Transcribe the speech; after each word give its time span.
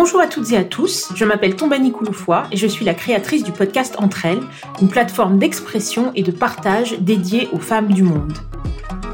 Bonjour 0.00 0.20
à 0.20 0.28
toutes 0.28 0.52
et 0.52 0.56
à 0.56 0.62
tous, 0.62 1.10
je 1.16 1.24
m'appelle 1.24 1.56
Tombani 1.56 1.90
Kouloufoua 1.90 2.46
et 2.52 2.56
je 2.56 2.68
suis 2.68 2.84
la 2.84 2.94
créatrice 2.94 3.42
du 3.42 3.50
podcast 3.50 3.96
Entre 3.98 4.26
elles, 4.26 4.42
une 4.80 4.88
plateforme 4.88 5.40
d'expression 5.40 6.12
et 6.14 6.22
de 6.22 6.30
partage 6.30 7.00
dédiée 7.00 7.48
aux 7.52 7.58
femmes 7.58 7.88
du 7.88 8.04
monde. 8.04 8.32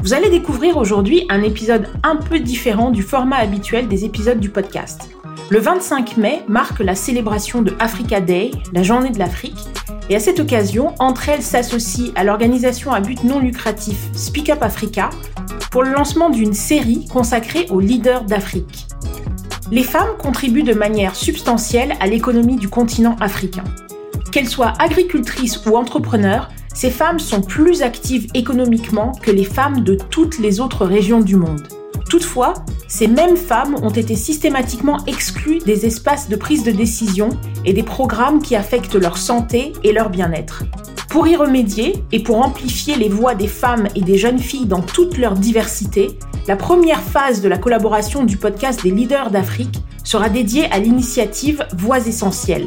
Vous 0.02 0.12
allez 0.12 0.28
découvrir 0.28 0.76
aujourd'hui 0.76 1.24
un 1.30 1.42
épisode 1.42 1.88
un 2.02 2.16
peu 2.16 2.38
différent 2.38 2.90
du 2.90 3.02
format 3.02 3.38
habituel 3.38 3.88
des 3.88 4.04
épisodes 4.04 4.38
du 4.38 4.50
podcast. 4.50 5.08
Le 5.48 5.58
25 5.58 6.18
mai 6.18 6.42
marque 6.48 6.80
la 6.80 6.94
célébration 6.94 7.62
de 7.62 7.72
Africa 7.78 8.20
Day, 8.20 8.50
la 8.74 8.82
journée 8.82 9.08
de 9.08 9.18
l'Afrique, 9.18 9.70
et 10.10 10.16
à 10.16 10.20
cette 10.20 10.38
occasion, 10.38 10.94
Entre 10.98 11.30
elles 11.30 11.42
s'associe 11.42 12.12
à 12.14 12.24
l'organisation 12.24 12.92
à 12.92 13.00
but 13.00 13.24
non 13.24 13.38
lucratif 13.38 14.10
Speak 14.12 14.50
Up 14.50 14.62
Africa 14.62 15.08
pour 15.70 15.82
le 15.82 15.92
lancement 15.92 16.28
d'une 16.28 16.52
série 16.52 17.08
consacrée 17.08 17.68
aux 17.70 17.80
leaders 17.80 18.24
d'Afrique. 18.24 18.86
Les 19.74 19.82
femmes 19.82 20.16
contribuent 20.20 20.62
de 20.62 20.72
manière 20.72 21.16
substantielle 21.16 21.96
à 21.98 22.06
l'économie 22.06 22.54
du 22.54 22.68
continent 22.68 23.16
africain. 23.18 23.64
Qu'elles 24.30 24.48
soient 24.48 24.72
agricultrices 24.78 25.66
ou 25.66 25.76
entrepreneurs, 25.76 26.48
ces 26.72 26.92
femmes 26.92 27.18
sont 27.18 27.40
plus 27.40 27.82
actives 27.82 28.28
économiquement 28.34 29.10
que 29.20 29.32
les 29.32 29.42
femmes 29.42 29.80
de 29.80 29.96
toutes 29.96 30.38
les 30.38 30.60
autres 30.60 30.86
régions 30.86 31.20
du 31.20 31.34
monde. 31.34 31.66
Toutefois, 32.08 32.54
ces 32.86 33.08
mêmes 33.08 33.36
femmes 33.36 33.74
ont 33.82 33.90
été 33.90 34.14
systématiquement 34.14 34.98
exclues 35.08 35.58
des 35.58 35.86
espaces 35.86 36.28
de 36.28 36.36
prise 36.36 36.62
de 36.62 36.70
décision 36.70 37.30
et 37.64 37.72
des 37.72 37.82
programmes 37.82 38.40
qui 38.40 38.54
affectent 38.54 38.94
leur 38.94 39.18
santé 39.18 39.72
et 39.82 39.92
leur 39.92 40.08
bien-être. 40.08 40.62
Pour 41.08 41.26
y 41.26 41.34
remédier 41.34 41.96
et 42.12 42.22
pour 42.22 42.46
amplifier 42.46 42.94
les 42.94 43.08
voix 43.08 43.34
des 43.34 43.48
femmes 43.48 43.88
et 43.96 44.02
des 44.02 44.18
jeunes 44.18 44.38
filles 44.38 44.66
dans 44.66 44.82
toute 44.82 45.18
leur 45.18 45.34
diversité, 45.34 46.16
la 46.46 46.56
première 46.56 47.00
phase 47.00 47.40
de 47.40 47.48
la 47.48 47.56
collaboration 47.56 48.24
du 48.24 48.36
podcast 48.36 48.82
des 48.82 48.90
leaders 48.90 49.30
d'Afrique 49.30 49.78
sera 50.04 50.28
dédiée 50.28 50.70
à 50.70 50.78
l'initiative 50.78 51.66
Voix 51.76 52.06
essentielles. 52.06 52.66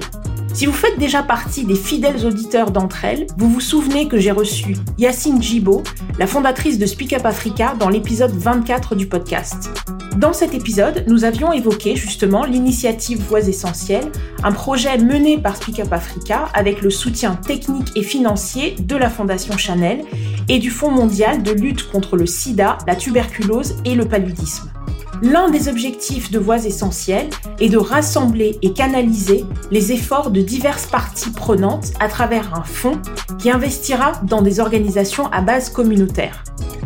Si 0.53 0.65
vous 0.65 0.73
faites 0.73 0.97
déjà 0.97 1.21
partie 1.21 1.65
des 1.65 1.75
fidèles 1.75 2.25
auditeurs 2.25 2.71
d'entre 2.71 3.05
elles, 3.05 3.27
vous 3.37 3.49
vous 3.49 3.61
souvenez 3.61 4.07
que 4.07 4.17
j'ai 4.17 4.31
reçu 4.31 4.75
Yacine 4.97 5.41
Djibo, 5.41 5.83
la 6.17 6.25
fondatrice 6.25 6.79
de 6.79 6.87
Speak 6.87 7.13
Up 7.13 7.25
Africa, 7.25 7.75
dans 7.77 7.89
l'épisode 7.89 8.31
24 8.31 8.95
du 8.95 9.05
podcast. 9.05 9.69
Dans 10.17 10.33
cet 10.33 10.55
épisode, 10.55 11.03
nous 11.07 11.25
avions 11.25 11.53
évoqué 11.53 11.95
justement 11.95 12.43
l'initiative 12.43 13.21
Voix 13.21 13.47
Essentielles, 13.47 14.11
un 14.43 14.51
projet 14.51 14.97
mené 14.97 15.37
par 15.37 15.55
Speak 15.57 15.79
Up 15.79 15.93
Africa 15.93 16.47
avec 16.55 16.81
le 16.81 16.89
soutien 16.89 17.35
technique 17.35 17.91
et 17.95 18.01
financier 18.01 18.75
de 18.79 18.95
la 18.95 19.11
Fondation 19.11 19.55
Chanel 19.57 20.03
et 20.49 20.59
du 20.59 20.69
Fonds 20.69 20.91
mondial 20.91 21.43
de 21.43 21.51
lutte 21.51 21.89
contre 21.89 22.17
le 22.17 22.25
sida, 22.25 22.77
la 22.87 22.95
tuberculose 22.95 23.75
et 23.85 23.95
le 23.95 24.05
paludisme. 24.05 24.71
L'un 25.23 25.49
des 25.49 25.67
objectifs 25.67 26.29
de 26.29 26.37
Voix 26.37 26.63
Essentielles 26.63 27.29
est 27.59 27.69
de 27.69 27.77
rassembler 27.77 28.59
et 28.61 28.73
canaliser 28.73 29.45
les 29.71 29.91
efforts 29.91 30.29
de 30.29 30.41
diverses 30.41 30.85
parties 30.85 31.31
prenantes 31.31 31.91
à 31.99 32.07
travers 32.07 32.53
un 32.53 32.63
fonds 32.63 33.01
qui 33.39 33.49
investira 33.49 34.11
dans 34.23 34.43
des 34.43 34.59
organisations 34.59 35.27
à 35.31 35.41
base 35.41 35.69
communautaire. 35.69 36.43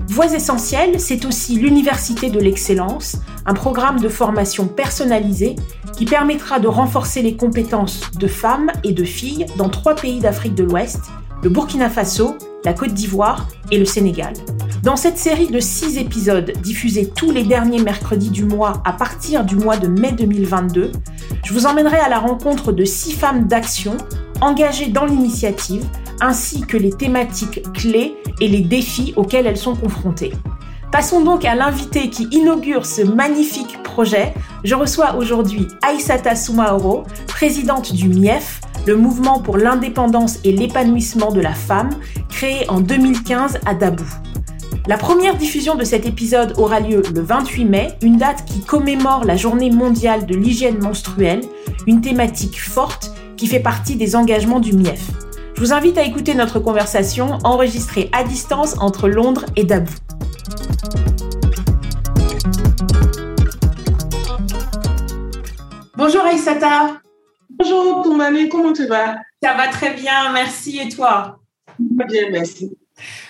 Voix 0.08 0.34
Essentielles, 0.34 1.00
c'est 1.00 1.26
aussi 1.26 1.56
l'Université 1.56 2.30
de 2.30 2.40
l'excellence, 2.40 3.18
un 3.46 3.54
programme 3.54 4.00
de 4.00 4.10
formation 4.10 4.68
personnalisé 4.68 5.58
qui 5.98 6.06
permettra 6.06 6.60
de 6.60 6.68
renforcer 6.68 7.22
les 7.22 7.36
compétences 7.36 8.12
de 8.18 8.28
femmes 8.28 8.72
et 8.84 8.94
de 8.94 9.04
filles 9.04 9.46
dans 9.58 9.70
trois 9.70 9.96
pays 9.96 10.20
d'Afrique 10.20 10.56
de 10.56 10.64
l'Ouest, 10.64 11.02
le 11.44 11.50
Burkina 11.50 11.90
Faso, 11.90 12.38
la 12.64 12.74
Côte 12.74 12.94
d'Ivoire 12.94 13.48
et 13.72 13.78
le 13.78 13.86
Sénégal. 13.86 14.34
Dans 14.84 14.96
cette 14.96 15.18
série 15.18 15.48
de 15.48 15.60
six 15.60 15.98
épisodes 15.98 16.54
diffusés 16.64 17.10
tous 17.16 17.32
les 17.32 17.44
derniers 17.44 17.82
mercredis 17.82 18.32
du 18.32 18.46
mois 18.46 18.82
à 18.86 18.94
partir 18.94 19.46
du 19.46 19.56
mois 19.56 19.78
de 19.78 19.88
mai 19.88 20.12
2022, 20.12 20.92
je 21.46 21.54
vous 21.54 21.66
emmènerai 21.66 21.98
à 21.98 22.10
la 22.10 22.20
rencontre 22.20 22.72
de 22.72 22.84
six 22.84 23.14
femmes 23.14 23.48
d'action 23.48 23.98
engagées 24.42 24.88
dans 24.88 25.06
l'initiative, 25.06 25.86
ainsi 26.20 26.62
que 26.62 26.78
les 26.78 26.92
thématiques 26.92 27.62
clés 27.74 28.16
et 28.40 28.48
les 28.48 28.62
défis 28.62 29.14
auxquels 29.16 29.46
elles 29.46 29.58
sont 29.58 29.76
confrontées. 29.76 30.34
Passons 30.92 31.22
donc 31.22 31.46
à 31.46 31.56
l'invité 31.56 32.10
qui 32.10 32.28
inaugure 32.32 32.86
ce 32.86 33.02
magnifique 33.02 33.82
projet. 33.82 34.34
Je 34.64 34.76
reçois 34.76 35.16
aujourd'hui 35.16 35.68
Aïsata 35.82 36.36
Soumaoro, 36.36 37.06
présidente 37.28 37.94
du 37.94 38.10
MIEF, 38.10 38.61
le 38.88 38.96
mouvement 38.96 39.40
pour 39.40 39.58
l'indépendance 39.58 40.40
et 40.44 40.52
l'épanouissement 40.52 41.32
de 41.32 41.42
la 41.42 41.54
femme, 41.54 41.92
créé 42.30 42.70
en 42.70 42.80
2015 42.80 43.60
à 43.66 43.74
Dabou. 43.74 44.06
La 44.88 44.98
première 44.98 45.38
diffusion 45.38 45.76
de 45.76 45.84
cet 45.84 46.08
épisode 46.08 46.56
aura 46.58 46.80
lieu 46.80 47.04
le 47.14 47.22
28 47.22 47.66
mai, 47.66 47.90
une 48.02 48.18
date 48.18 48.46
qui 48.46 48.62
commémore 48.62 49.26
la 49.26 49.36
journée 49.36 49.70
mondiale 49.70 50.26
de 50.26 50.36
l'hygiène 50.36 50.80
menstruelle, 50.80 51.42
une 51.86 52.02
thématique 52.02 52.60
forte 52.60 53.12
qui 53.38 53.46
fait 53.48 53.60
partie 53.60 53.96
des 53.96 54.16
engagements 54.16 54.60
du 54.60 54.74
MIEF. 54.74 55.02
Je 55.56 55.62
vous 55.62 55.74
invite 55.74 55.98
à 56.00 56.04
écouter 56.04 56.34
notre 56.34 56.60
conversation 56.60 57.38
enregistrée 57.44 58.10
à 58.14 58.24
distance 58.24 58.76
entre 58.80 59.08
Londres 59.08 59.46
et 59.56 59.64
Dabou. 59.64 59.94
Bonjour 65.96 66.22
Aïsata. 66.24 67.02
Bonjour 67.64 68.02
Toumani, 68.02 68.50
comment 68.50 68.74
tu 68.74 68.88
vas? 68.88 69.18
Ça 69.44 69.54
va 69.54 69.68
très 69.68 69.94
bien, 69.94 70.34
merci. 70.34 70.80
Et 70.80 70.90
toi? 70.90 71.38
Bien, 71.78 72.32
merci. 72.32 72.76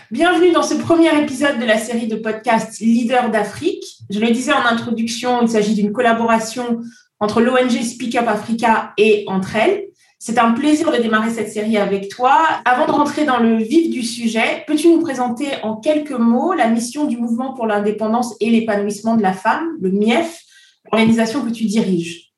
Bienvenue 0.09 0.53
dans 0.53 0.64
ce 0.64 0.75
premier 0.75 1.09
épisode 1.22 1.59
de 1.59 1.66
la 1.66 1.78
série 1.78 2.08
de 2.08 2.16
podcasts 2.16 2.80
Leader 2.80 3.30
d'Afrique. 3.30 3.84
Je 4.09 4.22
le 4.22 4.31
disais 4.31 4.53
en 4.53 4.66
introduction, 4.66 5.41
il 5.41 5.50
s'agit 5.50 5.75
d'une 5.75 5.91
collaboration 5.91 6.80
entre 7.20 7.41
l'ONG 7.41 7.72
Speak 7.81 8.16
Up 8.16 8.30
Africa 8.30 8.94
et 8.97 9.25
entre 9.28 9.58
elles. 9.58 9.88
C'est 10.18 10.40
un 10.40 10.52
plaisir 10.52 10.94
de 10.94 11.02
démarrer 11.02 11.31
cette 11.31 11.52
série 11.52 11.75
avec 11.75 12.08
toi. 12.08 12.40
Avant 12.64 12.86
de 12.86 12.91
rentrer 12.91 13.25
dans 13.25 13.40
le 13.40 13.58
vif 13.58 13.90
du 13.90 14.02
sujet, 14.02 14.64
peux-tu 14.66 14.88
nous 14.88 15.02
présenter 15.02 15.47
en 15.64 15.75
quelques 15.75 16.12
mots 16.12 16.53
la 16.53 16.70
mission 16.70 17.03
du 17.03 17.18
mouvement 17.18 17.53
pour 17.53 17.68
l'indépendance 17.68 18.34
et 18.40 18.50
l'épanouissement 18.50 19.18
de 19.18 19.24
la 19.24 19.34
femme, 19.34 19.75
le 19.81 19.91
MIEF, 19.91 20.41
organisation 20.90 21.44
que 21.44 21.52
tu 21.52 21.66
diriges? 21.66 22.31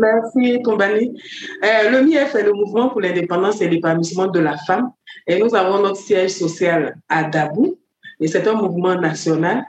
Merci, 0.00 0.62
Tombani. 0.62 1.20
Euh, 1.62 1.90
le 1.90 2.02
MIEF 2.02 2.34
est 2.34 2.42
le 2.42 2.54
mouvement 2.54 2.88
pour 2.88 3.02
l'indépendance 3.02 3.60
et 3.60 3.68
l'épanouissement 3.68 4.28
de 4.28 4.40
la 4.40 4.56
femme. 4.56 4.92
Et 5.26 5.38
nous 5.38 5.54
avons 5.54 5.82
notre 5.82 5.96
siège 6.00 6.30
social 6.30 6.96
à 7.06 7.24
Dabou. 7.24 7.78
Et 8.18 8.26
c'est 8.26 8.48
un 8.48 8.54
mouvement 8.54 8.94
national. 8.94 9.66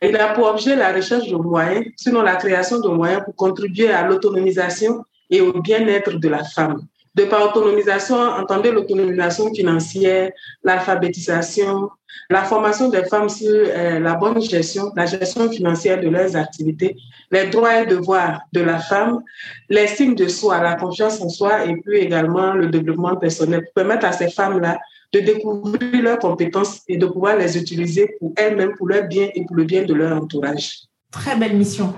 Il 0.00 0.16
a 0.16 0.32
pour 0.32 0.46
objet 0.46 0.74
la 0.74 0.90
recherche 0.90 1.28
de 1.28 1.36
moyens, 1.36 1.84
sinon 1.96 2.22
la 2.22 2.36
création 2.36 2.80
de 2.80 2.88
moyens 2.88 3.22
pour 3.24 3.36
contribuer 3.36 3.90
à 3.90 4.06
l'autonomisation 4.08 5.04
et 5.28 5.42
au 5.42 5.60
bien-être 5.60 6.18
de 6.18 6.28
la 6.28 6.44
femme. 6.44 6.80
De 7.14 7.24
par 7.24 7.44
autonomisation, 7.48 8.16
entendez 8.16 8.72
l'autonomisation 8.72 9.52
financière, 9.54 10.32
l'alphabétisation, 10.64 11.90
la 12.28 12.42
formation 12.42 12.88
des 12.88 13.04
femmes 13.04 13.28
sur 13.28 13.50
euh, 13.50 14.00
la 14.00 14.14
bonne 14.14 14.40
gestion, 14.42 14.92
la 14.96 15.06
gestion 15.06 15.48
financière 15.50 16.00
de 16.00 16.08
leurs 16.08 16.34
activités, 16.36 16.96
les 17.30 17.46
droits 17.46 17.82
et 17.82 17.86
devoirs 17.86 18.40
de 18.52 18.60
la 18.60 18.78
femme, 18.78 19.22
l'estime 19.68 20.14
de 20.14 20.26
soi, 20.26 20.60
la 20.60 20.74
confiance 20.74 21.20
en 21.20 21.28
soi 21.28 21.64
et 21.66 21.76
puis 21.76 21.98
également 21.98 22.52
le 22.54 22.68
développement 22.68 23.16
personnel 23.16 23.62
pour 23.64 23.74
permettre 23.74 24.06
à 24.06 24.12
ces 24.12 24.30
femmes-là 24.30 24.78
de 25.12 25.20
découvrir 25.20 26.02
leurs 26.02 26.18
compétences 26.18 26.80
et 26.88 26.96
de 26.96 27.06
pouvoir 27.06 27.36
les 27.36 27.56
utiliser 27.56 28.16
pour 28.18 28.32
elles-mêmes, 28.36 28.74
pour 28.76 28.88
leur 28.88 29.04
bien 29.04 29.28
et 29.34 29.44
pour 29.44 29.54
le 29.54 29.64
bien 29.64 29.84
de 29.84 29.94
leur 29.94 30.16
entourage. 30.16 30.80
Très 31.12 31.36
belle 31.36 31.56
mission. 31.56 31.94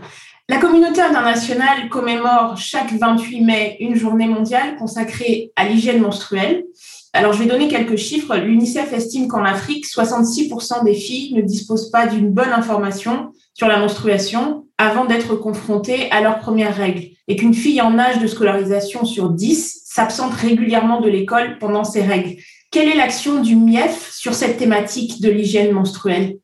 La 0.48 0.58
communauté 0.58 1.00
internationale 1.00 1.88
commémore 1.90 2.56
chaque 2.56 2.92
28 2.92 3.40
mai 3.40 3.76
une 3.80 3.96
journée 3.96 4.28
mondiale 4.28 4.76
consacrée 4.76 5.50
à 5.56 5.68
l'hygiène 5.68 6.00
menstruelle. 6.00 6.64
Alors, 7.12 7.32
je 7.32 7.40
vais 7.40 7.48
donner 7.48 7.66
quelques 7.66 7.96
chiffres. 7.96 8.36
L'UNICEF 8.36 8.92
estime 8.92 9.26
qu'en 9.26 9.44
Afrique, 9.44 9.86
66% 9.86 10.84
des 10.84 10.94
filles 10.94 11.34
ne 11.34 11.42
disposent 11.42 11.90
pas 11.90 12.06
d'une 12.06 12.30
bonne 12.30 12.52
information 12.52 13.32
sur 13.54 13.66
la 13.66 13.80
menstruation 13.80 14.66
avant 14.78 15.04
d'être 15.06 15.34
confrontées 15.34 16.08
à 16.12 16.20
leurs 16.20 16.38
premières 16.38 16.76
règles 16.76 17.08
et 17.26 17.34
qu'une 17.34 17.54
fille 17.54 17.80
en 17.80 17.98
âge 17.98 18.20
de 18.20 18.28
scolarisation 18.28 19.04
sur 19.04 19.30
10 19.30 19.82
s'absente 19.84 20.34
régulièrement 20.34 21.00
de 21.00 21.08
l'école 21.08 21.58
pendant 21.58 21.82
ses 21.82 22.02
règles. 22.02 22.36
Quelle 22.70 22.88
est 22.88 22.96
l'action 22.96 23.40
du 23.40 23.56
MIEF 23.56 24.12
sur 24.12 24.34
cette 24.34 24.58
thématique 24.58 25.20
de 25.20 25.30
l'hygiène 25.30 25.72
menstruelle? 25.72 26.38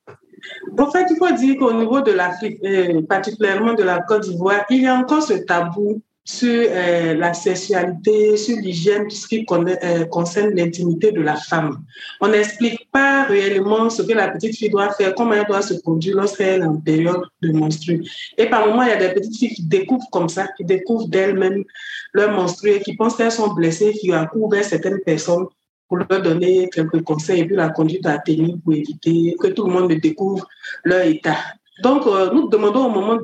En 0.79 0.91
fait, 0.91 1.06
il 1.11 1.17
faut 1.17 1.33
dire 1.33 1.56
qu'au 1.59 1.73
niveau 1.73 2.00
de 2.00 2.12
l'Afrique, 2.12 2.61
particulièrement 3.09 3.75
de 3.75 3.83
la 3.83 4.00
Côte 4.00 4.23
d'Ivoire, 4.23 4.65
il 4.71 4.83
y 4.83 4.87
a 4.87 4.94
encore 4.94 5.23
ce 5.23 5.35
tabou 5.35 6.03
sur 6.25 6.67
euh, 6.69 7.15
la 7.15 7.35
sexualité, 7.35 8.37
sur 8.37 8.56
l'hygiène, 8.56 9.09
tout 9.09 9.17
ce 9.17 9.27
qui 9.27 9.44
euh, 9.50 10.05
concerne 10.06 10.55
l'intimité 10.55 11.11
de 11.11 11.21
la 11.21 11.35
femme. 11.35 11.83
On 12.21 12.29
n'explique 12.29 12.89
pas 12.93 13.25
réellement 13.25 13.91
ce 13.91 14.03
que 14.03 14.12
la 14.12 14.29
petite 14.29 14.56
fille 14.56 14.71
doit 14.71 14.93
faire, 14.93 15.15
comment 15.17 15.33
elle 15.33 15.47
doit 15.47 15.62
se 15.62 15.75
conduire 15.75 16.17
lorsqu'elle 16.17 16.61
est 16.61 16.65
en 16.65 16.77
période 16.77 17.23
de 17.41 17.50
menstru. 17.50 18.05
Et 18.39 18.47
par 18.47 18.69
moments, 18.69 18.85
il 18.85 18.91
y 18.91 18.93
a 18.93 18.97
des 18.97 19.12
petites 19.12 19.37
filles 19.37 19.55
qui 19.55 19.65
découvrent 19.65 20.09
comme 20.12 20.29
ça, 20.29 20.47
qui 20.56 20.65
découvrent 20.65 21.09
d'elles-mêmes 21.09 21.65
leur 22.12 22.31
menstru 22.31 22.79
qui 22.81 22.94
pensent 22.94 23.17
qu'elles 23.17 23.33
sont 23.33 23.53
blessées, 23.53 23.93
qui 23.93 24.12
accourent 24.12 24.50
vers 24.50 24.65
certaines 24.65 25.00
personnes 25.00 25.47
pour 25.93 25.99
leur 26.09 26.23
donner 26.23 26.71
quelques 26.73 27.03
conseils 27.03 27.41
et 27.41 27.44
puis 27.44 27.55
la 27.55 27.69
conduite 27.69 28.06
à 28.06 28.17
tenir 28.19 28.56
pour 28.65 28.73
éviter 28.73 29.37
que 29.39 29.49
tout 29.49 29.67
le 29.67 29.73
monde 29.75 29.93
découvre 29.93 30.49
leur 30.85 31.03
état. 31.05 31.37
Donc, 31.83 32.06
euh, 32.06 32.31
nous 32.33 32.49
demandons 32.49 32.87
au 32.87 32.89
moment 32.89 33.19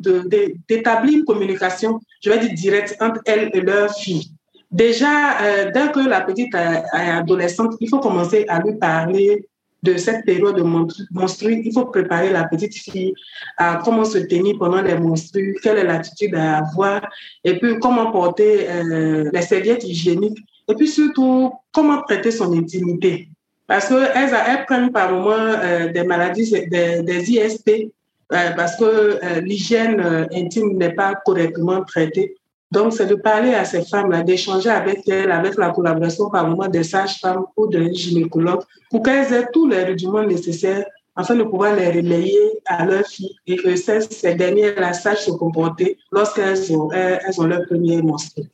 d'établir 0.69 1.19
une 1.21 1.25
communication, 1.25 1.99
je 2.21 2.29
vais 2.29 2.41
dire 2.41 2.53
directe, 2.53 2.95
entre 3.01 3.21
elles 3.25 3.51
et 3.55 3.63
leur 3.63 3.91
fille. 3.95 4.33
Déjà, 4.71 5.41
euh, 5.41 5.71
dès 5.73 5.91
que 5.93 6.01
la 6.01 6.21
petite 6.21 6.55
est 6.55 6.83
adolescente, 6.93 7.75
il 7.81 7.89
faut 7.89 8.01
commencer 8.01 8.45
à 8.49 8.61
lui 8.61 8.75
parler 8.77 9.47
de 9.83 9.97
cette 9.97 10.27
période 10.27 10.57
de 10.57 10.63
menstrues. 11.11 11.63
Il 11.65 11.73
faut 11.73 11.87
préparer 11.87 12.31
la 12.31 12.45
petite 12.45 12.75
fille 12.75 13.15
à 13.57 13.81
comment 13.83 14.05
se 14.05 14.19
tenir 14.19 14.59
pendant 14.59 14.83
les 14.83 14.99
menstrues, 14.99 15.57
quelle 15.63 15.79
est 15.79 15.85
l'attitude 15.85 16.35
à 16.35 16.59
avoir, 16.59 17.01
et 17.45 17.59
puis 17.59 17.79
comment 17.79 18.11
porter 18.11 18.69
euh, 18.69 19.31
les 19.33 19.43
serviettes 19.43 19.85
hygiéniques, 19.85 20.39
et 20.69 20.75
puis 20.75 20.89
surtout 20.89 21.53
comment 21.73 22.03
traiter 22.03 22.31
son 22.31 22.53
intimité? 22.53 23.29
Parce 23.67 23.89
qu'elles 23.89 24.11
elles 24.15 24.65
prennent 24.67 24.93
par 24.93 25.13
moment 25.13 25.33
euh, 25.37 25.93
des 25.93 26.05
maladies, 26.05 26.51
des, 26.69 27.03
des 27.03 27.31
ISP, 27.31 27.91
euh, 28.33 28.51
parce 28.57 28.77
que 28.77 29.41
l'hygiène 29.41 30.29
intime 30.33 30.77
n'est 30.77 30.95
pas 30.95 31.15
correctement 31.25 31.83
traitée. 31.85 32.37
Donc, 32.71 32.93
c'est 32.93 33.07
de 33.07 33.15
parler 33.15 33.55
à 33.55 33.65
ces 33.65 33.83
femmes-là, 33.83 34.23
d'échanger 34.23 34.69
avec 34.69 35.09
elles, 35.09 35.31
avec 35.31 35.57
la 35.57 35.71
collaboration 35.71 36.29
par 36.29 36.47
moment 36.47 36.69
des 36.69 36.83
sages-femmes 36.83 37.45
ou 37.57 37.67
des 37.67 37.95
gynécologues, 37.95 38.63
pour 38.91 39.03
qu'elles 39.03 39.33
aient 39.33 39.49
tous 39.53 39.67
les 39.67 39.85
rudiments 39.85 40.25
nécessaires 40.25 40.85
afin 41.17 41.35
de 41.35 41.43
pouvoir 41.45 41.75
les 41.75 41.89
relayer 41.89 42.39
à 42.67 42.85
leurs 42.85 43.07
filles 43.07 43.35
et 43.47 43.57
que 43.57 43.75
ces, 43.75 44.35
dernières-là 44.35 44.93
sachent 44.93 45.25
se 45.25 45.31
comporter 45.33 45.99
lorsqu'elles 46.13 46.73
ont, 46.73 46.93
elles 46.93 47.41
ont 47.41 47.45
leur 47.45 47.67
premier 47.67 48.01
menstrues. 48.03 48.49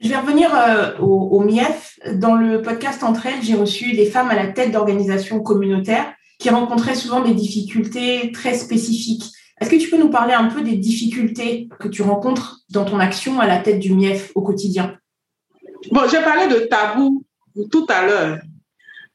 Je 0.00 0.08
vais 0.08 0.16
revenir 0.16 0.54
euh, 0.54 0.96
au, 0.98 1.40
MIEF. 1.40 1.98
Dans 2.14 2.36
le 2.36 2.62
podcast 2.62 3.02
Entre 3.02 3.26
elles, 3.26 3.42
j'ai 3.42 3.54
reçu 3.54 3.92
des 3.92 4.06
femmes 4.06 4.30
à 4.30 4.36
la 4.36 4.46
tête 4.46 4.70
d'organisations 4.70 5.40
communautaires 5.40 6.14
qui 6.38 6.50
rencontraient 6.50 6.94
souvent 6.94 7.20
des 7.20 7.34
difficultés 7.34 8.30
très 8.32 8.54
spécifiques. 8.54 9.24
Est-ce 9.60 9.70
que 9.70 9.76
tu 9.76 9.90
peux 9.90 9.98
nous 9.98 10.10
parler 10.10 10.34
un 10.34 10.46
peu 10.46 10.62
des 10.62 10.76
difficultés 10.76 11.68
que 11.80 11.88
tu 11.88 12.02
rencontres 12.02 12.60
dans 12.70 12.84
ton 12.84 13.00
action 13.00 13.40
à 13.40 13.46
la 13.46 13.58
tête 13.58 13.80
du 13.80 13.92
MIEF 13.92 14.30
au 14.36 14.42
quotidien? 14.42 14.96
Bon, 15.90 16.02
j'ai 16.08 16.22
parlé 16.22 16.46
de 16.46 16.66
tabou 16.66 17.24
tout 17.70 17.86
à 17.88 18.06
l'heure. 18.06 18.38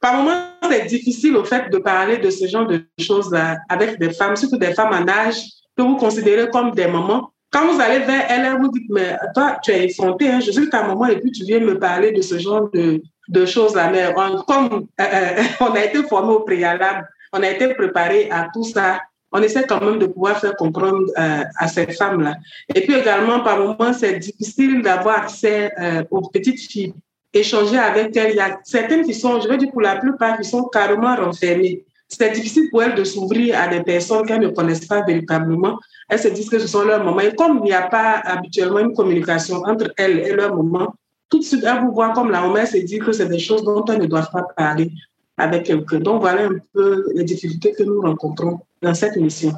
Par 0.01 0.17
moments, 0.17 0.47
c'est 0.69 0.85
difficile 0.87 1.37
au 1.37 1.45
fait 1.45 1.69
de 1.69 1.77
parler 1.77 2.17
de 2.17 2.29
ce 2.29 2.45
genre 2.45 2.67
de 2.67 2.85
choses 2.99 3.33
avec 3.69 3.99
des 3.99 4.11
femmes, 4.11 4.35
surtout 4.35 4.57
des 4.57 4.73
femmes 4.73 4.93
en 4.93 5.07
âge 5.07 5.41
que 5.77 5.81
vous 5.81 5.95
considérez 5.95 6.49
comme 6.49 6.71
des 6.71 6.87
mamans. 6.87 7.32
Quand 7.53 7.71
vous 7.71 7.79
allez 7.79 7.99
vers 7.99 8.25
elles, 8.29 8.57
vous 8.59 8.71
dites, 8.71 8.89
mais 8.89 9.15
toi, 9.35 9.57
tu 9.61 9.69
es 9.71 9.85
effronté, 9.85 10.27
hein, 10.27 10.39
je 10.39 10.51
suis 10.51 10.69
ta 10.69 10.87
maman 10.87 11.05
et 11.05 11.19
puis 11.19 11.31
tu 11.31 11.43
viens 11.43 11.59
me 11.59 11.77
parler 11.77 12.11
de 12.11 12.21
ce 12.21 12.39
genre 12.39 12.67
de, 12.71 12.99
de 13.29 13.45
choses-là. 13.45 13.91
Mais 13.91 14.11
comme 14.47 14.87
euh, 14.99 15.03
euh, 15.03 15.43
on 15.59 15.71
a 15.71 15.83
été 15.83 16.01
formé 16.01 16.33
au 16.33 16.39
préalable, 16.39 17.07
on 17.31 17.43
a 17.43 17.49
été 17.49 17.67
préparé 17.75 18.27
à 18.31 18.47
tout 18.51 18.63
ça, 18.63 19.01
on 19.31 19.41
essaie 19.41 19.65
quand 19.67 19.81
même 19.81 19.99
de 19.99 20.07
pouvoir 20.07 20.39
faire 20.39 20.55
comprendre 20.55 21.05
euh, 21.17 21.43
à 21.57 21.67
ces 21.67 21.85
femmes-là. 21.91 22.37
Et 22.73 22.81
puis 22.81 22.95
également, 22.95 23.41
par 23.41 23.59
moments, 23.59 23.93
c'est 23.93 24.17
difficile 24.17 24.81
d'avoir 24.81 25.19
accès 25.19 25.71
aux 26.09 26.27
petites 26.29 26.59
filles, 26.59 26.93
échanger 27.31 27.77
avec 27.77 28.17
elles. 28.17 28.31
Il 28.31 28.37
y 28.37 28.39
a 28.39 28.59
certaines 28.63 29.05
qui 29.05 29.13
sont, 29.13 29.39
je 29.39 29.47
veux 29.47 29.57
dire 29.57 29.71
pour 29.71 29.81
la 29.81 29.97
plupart, 29.97 30.39
qui 30.39 30.47
sont 30.47 30.63
carrément 30.63 31.15
renfermées. 31.15 31.83
C'est 32.17 32.31
difficile 32.31 32.69
pour 32.69 32.83
elles 32.83 32.95
de 32.95 33.03
s'ouvrir 33.03 33.59
à 33.59 33.67
des 33.67 33.81
personnes 33.81 34.25
qu'elles 34.25 34.41
ne 34.41 34.49
connaissent 34.49 34.85
pas 34.85 35.01
véritablement. 35.01 35.79
Elles 36.07 36.19
se 36.19 36.27
disent 36.27 36.49
que 36.49 36.59
ce 36.59 36.67
sont 36.67 36.83
leurs 36.83 37.03
mamans. 37.03 37.21
Et 37.21 37.33
comme 37.33 37.57
il 37.59 37.63
n'y 37.63 37.73
a 37.73 37.87
pas 37.87 38.21
habituellement 38.23 38.79
une 38.79 38.93
communication 38.93 39.63
entre 39.65 39.91
elles 39.97 40.19
et 40.19 40.33
leurs 40.33 40.55
mamans, 40.55 40.93
tout 41.29 41.39
de 41.39 41.43
suite, 41.43 41.63
elles 41.63 41.81
vous 41.81 41.91
voient 41.91 42.13
comme 42.13 42.29
la 42.29 42.41
maman, 42.41 42.57
elles 42.57 42.67
se 42.67 42.77
disent 42.77 42.99
que 42.99 43.11
c'est 43.11 43.27
des 43.27 43.39
choses 43.39 43.63
dont 43.63 43.83
elles 43.85 43.99
ne 43.99 44.05
doivent 44.05 44.29
pas 44.31 44.43
parler 44.55 44.91
avec 45.37 45.63
quelqu'un. 45.63 45.99
Donc 45.99 46.21
voilà 46.21 46.43
un 46.43 46.57
peu 46.73 47.05
les 47.15 47.23
difficultés 47.23 47.73
que 47.73 47.81
nous 47.81 48.01
rencontrons 48.01 48.59
dans 48.81 48.93
cette 48.93 49.15
mission. 49.15 49.51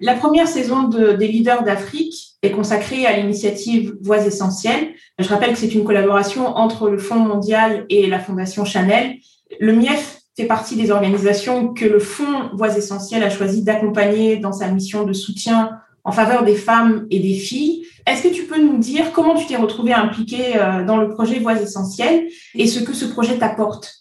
La 0.00 0.14
première 0.14 0.48
saison 0.48 0.84
de, 0.84 1.12
des 1.12 1.28
leaders 1.28 1.62
d'Afrique 1.62 2.34
est 2.42 2.50
consacrée 2.50 3.04
à 3.06 3.16
l'initiative 3.18 3.94
Voix 4.00 4.24
essentielles. 4.24 4.94
Je 5.18 5.28
rappelle 5.28 5.52
que 5.52 5.58
c'est 5.58 5.74
une 5.74 5.84
collaboration 5.84 6.46
entre 6.46 6.88
le 6.88 6.98
Fonds 6.98 7.20
mondial 7.20 7.84
et 7.90 8.06
la 8.06 8.18
Fondation 8.18 8.64
Chanel. 8.64 9.16
Le 9.60 9.72
MIEF 9.72 10.21
fait 10.36 10.46
partie 10.46 10.76
des 10.76 10.90
organisations 10.90 11.74
que 11.74 11.84
le 11.84 11.98
Fonds 11.98 12.50
Voix 12.54 12.76
essentielles 12.76 13.22
a 13.22 13.30
choisi 13.30 13.62
d'accompagner 13.62 14.36
dans 14.38 14.52
sa 14.52 14.68
mission 14.68 15.04
de 15.04 15.12
soutien 15.12 15.78
en 16.04 16.12
faveur 16.12 16.44
des 16.44 16.56
femmes 16.56 17.06
et 17.10 17.20
des 17.20 17.34
filles. 17.34 17.86
Est-ce 18.06 18.24
que 18.24 18.34
tu 18.34 18.44
peux 18.44 18.60
nous 18.60 18.78
dire 18.78 19.12
comment 19.12 19.34
tu 19.34 19.46
t'es 19.46 19.56
retrouvé 19.56 19.92
impliqué 19.92 20.56
euh, 20.56 20.84
dans 20.84 20.96
le 20.96 21.10
projet 21.10 21.38
Voix 21.38 21.60
essentielles 21.60 22.28
et 22.54 22.66
ce 22.66 22.80
que 22.80 22.92
ce 22.92 23.04
projet 23.04 23.38
t'apporte? 23.38 23.92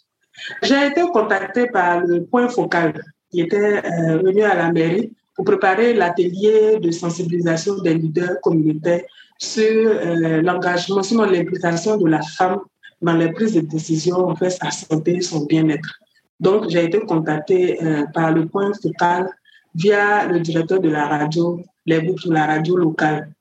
J'ai 0.64 0.88
été 0.88 1.02
contactée 1.14 1.68
par 1.68 2.02
le 2.02 2.26
point 2.26 2.48
focal 2.48 3.00
qui 3.30 3.42
était 3.42 3.82
euh, 3.86 4.18
venu 4.18 4.42
à 4.44 4.56
la 4.56 4.72
mairie 4.72 5.12
pour 5.36 5.46
préparer 5.46 5.94
l'atelier 5.94 6.80
de 6.80 6.92
sensibilisation 6.92 7.80
des 7.82 7.94
leaders 7.94 8.42
communautaires 8.42 9.04
sur 9.38 9.68
euh, 9.68 10.42
l'engagement, 10.42 11.04
sur 11.04 11.26
l'implication 11.26 11.98
de 11.98 12.08
la 12.08 12.22
femme 12.22 12.60
dans 13.02 13.14
les 13.14 13.32
prises 13.32 13.54
de 13.54 13.62
décision 13.62 14.16
en 14.28 14.36
fait 14.36 14.50
sa 14.50 14.72
santé, 14.72 15.22
son 15.22 15.46
bien-être. 15.46 16.00
Donc, 16.42 16.70
j'ai 16.70 16.84
été 16.84 17.00
contactée 17.00 17.82
euh, 17.82 18.06
par 18.14 18.34
le 18.34 18.48
point 18.48 18.72
focal 18.74 19.30
via 19.74 20.26
le 20.26 20.40
directeur 20.42 20.82
de 20.82 20.90
la 20.90 21.08
radio, 21.08 21.62
les 21.86 22.02
groupes 22.04 22.26
de 22.26 22.34
la 22.34 22.46
radio 22.48 22.76
locale, 22.76 23.32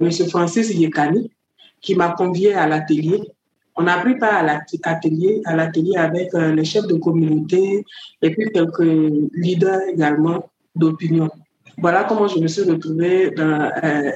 M. 0.00 0.10
Francis 0.30 0.70
Yekani, 0.70 1.30
qui 1.82 1.94
m'a 1.94 2.10
convié 2.12 2.54
à 2.54 2.66
l'atelier 2.66 3.20
on 3.76 3.86
a 3.86 3.98
pris 3.98 4.16
part 4.16 4.34
à 4.34 4.42
l'atelier, 4.42 5.42
à 5.44 5.54
l'atelier 5.54 5.96
avec 5.96 6.34
euh, 6.34 6.54
les 6.54 6.64
chefs 6.64 6.86
de 6.86 6.94
communauté 6.94 7.84
et 8.22 8.30
puis 8.30 8.50
quelques 8.50 8.80
leaders 9.34 9.82
également 9.92 10.50
d'opinion. 10.74 11.28
Voilà 11.78 12.04
comment 12.04 12.26
je 12.26 12.38
me 12.38 12.46
suis 12.46 12.62
retrouvée 12.62 13.30
dans 13.32 13.70
euh, 13.84 14.10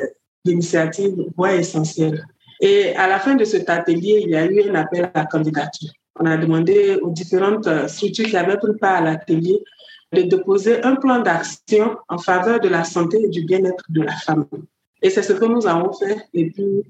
l'initiative 0.46 1.14
Voix 1.36 1.54
essentielle. 1.54 2.26
Et 2.62 2.94
à 2.96 3.06
la 3.06 3.18
fin 3.18 3.34
de 3.34 3.44
cet 3.44 3.68
atelier, 3.68 4.22
il 4.24 4.30
y 4.30 4.36
a 4.36 4.46
eu 4.46 4.70
un 4.70 4.74
appel 4.74 5.10
à 5.12 5.26
candidature. 5.26 5.90
On 6.20 6.26
a 6.26 6.36
demandé 6.36 6.98
aux 7.00 7.10
différentes 7.10 7.66
euh, 7.66 7.88
structures 7.88 8.26
qui 8.26 8.36
avaient 8.36 8.58
pris 8.58 8.76
part 8.78 8.96
à 8.96 9.00
l'atelier 9.00 9.58
de 10.12 10.22
déposer 10.22 10.82
un 10.82 10.96
plan 10.96 11.20
d'action 11.20 11.96
en 12.08 12.18
faveur 12.18 12.60
de 12.60 12.68
la 12.68 12.84
santé 12.84 13.18
et 13.24 13.28
du 13.28 13.44
bien-être 13.44 13.84
de 13.88 14.02
la 14.02 14.12
femme. 14.16 14.44
Et 15.00 15.08
c'est 15.08 15.22
ce 15.22 15.32
que 15.32 15.46
nous 15.46 15.66
avons 15.66 15.92
fait. 15.94 16.18
Et 16.34 16.50
puis, 16.50 16.82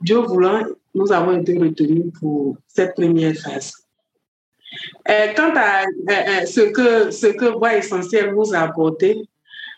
Dieu 0.00 0.18
voulant, 0.18 0.62
nous 0.94 1.12
avons 1.12 1.38
été 1.38 1.58
retenus 1.58 2.12
pour 2.18 2.56
cette 2.66 2.94
première 2.94 3.34
phase. 3.34 3.72
Euh, 5.10 5.26
quant 5.36 5.52
à 5.54 5.82
euh, 5.82 6.46
ce 6.46 6.60
que, 6.72 7.10
ce 7.10 7.26
que 7.26 7.46
Voix 7.58 7.76
Essentielle 7.76 8.32
nous 8.34 8.54
a 8.54 8.60
apporté, 8.60 9.28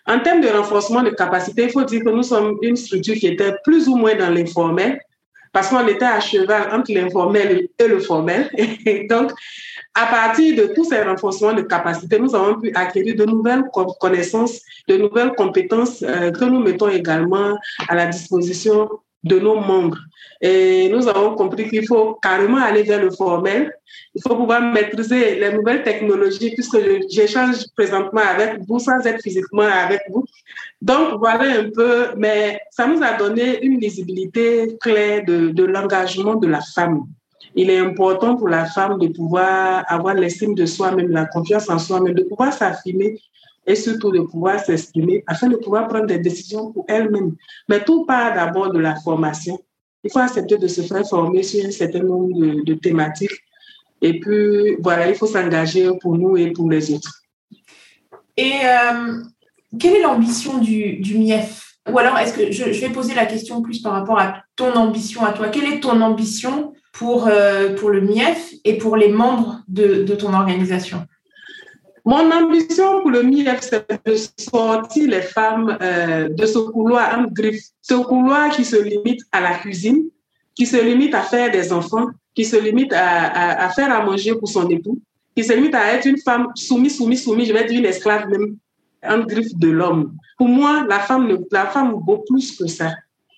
en 0.06 0.20
termes 0.20 0.40
de 0.40 0.48
renforcement 0.48 1.02
de 1.02 1.10
capacité, 1.10 1.64
il 1.64 1.70
faut 1.70 1.84
dire 1.84 2.04
que 2.04 2.10
nous 2.10 2.22
sommes 2.22 2.58
une 2.62 2.76
structure 2.76 3.14
qui 3.14 3.26
était 3.26 3.54
plus 3.64 3.88
ou 3.88 3.96
moins 3.96 4.14
dans 4.14 4.30
l'informel, 4.30 5.00
parce 5.52 5.68
qu'on 5.68 5.86
était 5.86 6.04
à 6.04 6.20
cheval 6.20 6.68
entre 6.72 6.92
l'informel 6.92 7.68
et 7.78 7.88
le 7.88 7.98
formel. 8.00 8.50
Donc, 9.08 9.32
à 9.94 10.06
partir 10.06 10.56
de 10.56 10.72
tous 10.72 10.84
ces 10.84 11.02
renforcements 11.02 11.52
de 11.52 11.62
capacité, 11.62 12.18
nous 12.18 12.34
avons 12.34 12.60
pu 12.60 12.72
acquérir 12.74 13.16
de 13.16 13.24
nouvelles 13.24 13.64
connaissances, 13.98 14.60
de 14.88 14.96
nouvelles 14.96 15.32
compétences 15.32 16.00
que 16.00 16.44
nous 16.44 16.60
mettons 16.60 16.88
également 16.88 17.58
à 17.88 17.94
la 17.96 18.06
disposition 18.06 18.88
de 19.22 19.38
nos 19.38 19.60
membres. 19.60 19.98
Et 20.40 20.88
nous 20.88 21.06
avons 21.08 21.34
compris 21.34 21.68
qu'il 21.68 21.86
faut 21.86 22.14
carrément 22.22 22.58
aller 22.58 22.82
vers 22.82 23.02
le 23.02 23.10
formel. 23.10 23.72
Il 24.14 24.22
faut 24.22 24.36
pouvoir 24.36 24.62
maîtriser 24.62 25.38
les 25.38 25.52
nouvelles 25.52 25.82
technologies 25.82 26.52
puisque 26.54 26.78
j'échange 27.10 27.56
présentement 27.76 28.22
avec 28.22 28.60
vous 28.66 28.78
sans 28.78 29.04
être 29.06 29.20
physiquement 29.22 29.62
avec 29.62 30.00
vous. 30.10 30.24
Donc 30.80 31.18
voilà 31.18 31.60
un 31.60 31.70
peu, 31.70 32.08
mais 32.16 32.60
ça 32.70 32.86
nous 32.86 33.02
a 33.02 33.12
donné 33.12 33.62
une 33.62 33.78
visibilité 33.78 34.78
claire 34.80 35.24
de, 35.26 35.50
de 35.50 35.64
l'engagement 35.64 36.36
de 36.36 36.46
la 36.46 36.60
femme. 36.74 37.04
Il 37.54 37.68
est 37.68 37.78
important 37.78 38.36
pour 38.36 38.48
la 38.48 38.64
femme 38.64 38.98
de 38.98 39.08
pouvoir 39.08 39.84
avoir 39.88 40.14
l'estime 40.14 40.54
de 40.54 40.66
soi-même, 40.66 41.08
la 41.08 41.26
confiance 41.26 41.68
en 41.68 41.78
soi-même, 41.78 42.14
de 42.14 42.22
pouvoir 42.22 42.52
s'affirmer 42.52 43.18
et 43.70 43.76
surtout 43.76 44.10
de 44.10 44.20
pouvoir 44.20 44.58
s'exprimer 44.58 45.22
afin 45.28 45.48
de 45.48 45.56
pouvoir 45.56 45.86
prendre 45.86 46.06
des 46.06 46.18
décisions 46.18 46.72
pour 46.72 46.84
elle-même. 46.88 47.36
Mais 47.68 47.84
tout 47.84 48.04
part 48.04 48.34
d'abord 48.34 48.72
de 48.72 48.80
la 48.80 48.96
formation. 48.96 49.56
Il 50.02 50.10
faut 50.10 50.18
accepter 50.18 50.56
de 50.58 50.66
se 50.66 50.80
faire 50.80 51.06
former 51.06 51.44
sur 51.44 51.64
un 51.64 51.70
certain 51.70 52.02
nombre 52.02 52.64
de, 52.64 52.74
thématiques. 52.74 53.38
Et 54.02 54.18
puis, 54.18 54.76
voilà, 54.80 55.08
il 55.08 55.14
faut 55.14 55.26
s'engager 55.26 55.88
pour 56.00 56.16
nous 56.16 56.36
et 56.36 56.50
pour 56.50 56.68
les 56.68 56.92
autres. 56.92 57.22
Et 58.36 58.54
euh, 58.64 59.22
quelle 59.78 59.96
est 59.96 60.02
l'ambition 60.02 60.58
du, 60.58 60.96
du, 60.96 61.18
MIEF 61.18 61.76
Ou 61.92 61.98
alors, 61.98 62.18
est-ce 62.18 62.32
que 62.32 62.50
je, 62.50 62.64
vais 62.64 62.90
poser 62.90 63.14
la 63.14 63.26
question 63.26 63.62
plus 63.62 63.80
par 63.82 63.92
rapport 63.92 64.18
à 64.18 64.42
ton 64.56 64.72
ambition 64.74 65.24
à 65.24 65.32
toi 65.32 65.48
Quelle 65.48 65.72
est 65.72 65.80
ton 65.80 66.00
ambition 66.00 66.72
pour, 66.92 67.28
euh, 67.28 67.76
pour 67.76 67.90
le 67.90 68.00
MIEF 68.00 68.52
et 68.64 68.78
pour 68.78 68.96
les 68.96 69.10
membres 69.10 69.60
de, 69.68 70.02
de 70.02 70.14
ton 70.16 70.32
organisation? 70.32 71.06
Mon 72.04 72.30
ambition 72.30 73.02
pour 73.02 73.10
le 73.10 73.22
MIEF, 73.22 73.60
c'est 73.60 73.86
de 74.06 74.14
sortir 74.38 75.08
les 75.08 75.22
femmes 75.22 75.76
euh, 75.80 76.28
de 76.28 76.46
ce 76.46 76.58
couloir 76.58 77.18
en 77.18 77.24
griffe, 77.24 77.62
ce 77.80 77.94
couloir 77.94 78.50
qui 78.50 78.64
se 78.64 78.76
limite 78.76 79.20
à 79.32 79.40
la 79.40 79.54
cuisine, 79.58 80.04
qui 80.54 80.66
se 80.66 80.76
limite 80.76 81.14
à 81.14 81.22
faire 81.22 81.50
des 81.50 81.72
enfants, 81.72 82.06
qui 82.34 82.44
se 82.44 82.56
limite 82.56 82.92
à, 82.92 83.68
faire 83.70 83.92
à 83.92 84.04
manger 84.04 84.34
pour 84.34 84.48
son 84.48 84.68
époux, 84.68 85.00
qui 85.36 85.44
se 85.44 85.52
limite 85.52 85.74
à 85.74 85.94
être 85.94 86.06
une 86.06 86.18
femme 86.18 86.48
soumise, 86.54 86.96
soumise, 86.96 87.24
soumise, 87.24 87.48
je 87.48 87.52
vais 87.52 87.64
dire 87.64 87.78
une 87.78 87.86
esclave 87.86 88.28
même. 88.28 88.56
en 89.02 89.20
griffe 89.20 89.54
de 89.56 89.68
l'homme. 89.68 90.14
Pour 90.36 90.48
moi, 90.48 90.84
la 90.88 91.00
femme, 91.00 91.28
la 91.50 91.66
femme 91.66 91.94
vaut 92.06 92.24
plus 92.28 92.56
que 92.56 92.66
ça. 92.66 92.92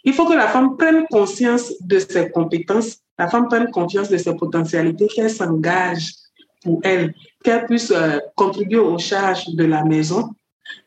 Il 0.05 0.13
faut 0.13 0.27
que 0.27 0.35
la 0.35 0.49
femme 0.49 0.77
prenne 0.77 1.05
conscience 1.11 1.73
de 1.81 1.99
ses 1.99 2.31
compétences, 2.31 2.99
la 3.19 3.29
femme 3.29 3.47
prenne 3.49 3.71
conscience 3.71 4.09
de 4.09 4.17
ses 4.17 4.35
potentialités, 4.35 5.07
qu'elle 5.07 5.31
s'engage 5.31 6.13
pour 6.63 6.81
elle, 6.85 7.15
qu'elle 7.43 7.67
puisse 7.67 7.91
euh, 7.91 8.19
contribuer 8.37 8.79
aux 8.79 8.99
charges 8.99 9.49
de 9.55 9.65
la 9.65 9.85
maison, 9.85 10.31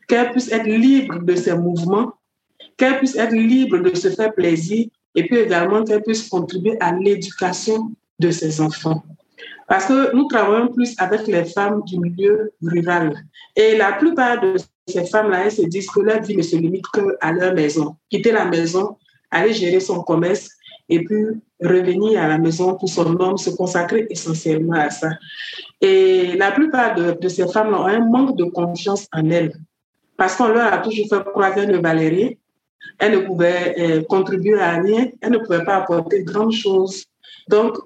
qu'elle 0.08 0.30
puisse 0.30 0.50
être 0.50 0.66
libre 0.66 1.18
de 1.20 1.34
ses 1.34 1.56
mouvements, 1.56 2.12
qu'elle 2.76 2.98
puisse 2.98 3.16
être 3.16 3.34
libre 3.34 3.78
de 3.78 3.94
se 3.94 4.10
faire 4.10 4.34
plaisir 4.34 4.86
et 5.14 5.26
puis 5.26 5.38
également 5.38 5.84
qu'elle 5.84 6.02
puisse 6.02 6.28
contribuer 6.28 6.76
à 6.80 6.92
l'éducation 6.92 7.92
de 8.18 8.30
ses 8.30 8.60
enfants. 8.60 9.02
Parce 9.68 9.86
que 9.86 10.14
nous 10.14 10.28
travaillons 10.28 10.68
plus 10.68 10.94
avec 10.98 11.26
les 11.26 11.44
femmes 11.44 11.82
du 11.84 11.98
milieu 11.98 12.52
rural. 12.62 13.14
Et 13.56 13.76
la 13.76 13.92
plupart 13.92 14.40
de 14.40 14.54
ces 14.86 15.04
femmes-là, 15.06 15.46
elles 15.46 15.52
se 15.52 15.62
disent 15.62 15.90
que 15.90 16.00
leur 16.00 16.22
vie 16.22 16.36
ne 16.36 16.42
se 16.42 16.56
limite 16.56 16.84
qu'à 16.88 17.32
leur 17.32 17.54
maison. 17.54 17.96
Quitter 18.08 18.30
la 18.30 18.44
maison, 18.44 18.96
aller 19.30 19.52
gérer 19.52 19.80
son 19.80 20.02
commerce 20.02 20.50
et 20.88 21.04
puis 21.04 21.24
revenir 21.60 22.20
à 22.20 22.28
la 22.28 22.38
maison 22.38 22.74
pour 22.74 22.88
son 22.88 23.18
homme, 23.20 23.36
se 23.38 23.50
consacrer 23.50 24.06
essentiellement 24.10 24.78
à 24.78 24.90
ça. 24.90 25.10
Et 25.80 26.36
la 26.36 26.52
plupart 26.52 26.94
de, 26.94 27.28
ces 27.28 27.46
femmes 27.48 27.74
ont 27.74 27.86
un 27.86 28.00
manque 28.00 28.36
de 28.36 28.44
confiance 28.44 29.06
en 29.12 29.28
elles 29.30 29.52
parce 30.16 30.36
qu'on 30.36 30.48
leur 30.48 30.72
a 30.72 30.78
toujours 30.78 31.08
fait 31.08 31.22
croire 31.24 31.54
qu'elles 31.54 31.70
ne 31.70 31.78
valaient 31.78 32.08
rien, 32.08 32.30
elles 32.98 33.12
ne 33.12 33.26
pouvaient 33.26 33.74
euh, 33.78 34.02
contribuer 34.04 34.58
à 34.58 34.80
rien, 34.80 35.08
elles 35.20 35.32
ne 35.32 35.38
pouvaient 35.38 35.64
pas 35.64 35.76
apporter 35.76 36.22
grandes 36.22 36.52
choses. 36.52 37.04
Donc, 37.48 37.76